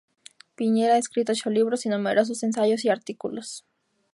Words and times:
Piñera 0.55 0.95
ha 0.95 0.97
escrito 0.97 1.31
ocho 1.31 1.51
libros 1.51 1.85
y 1.85 1.89
numerosos 1.89 2.41
ensayos 2.41 2.83
y 2.85 2.89
artículos. 2.89 3.65